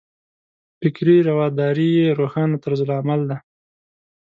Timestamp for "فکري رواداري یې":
0.79-2.07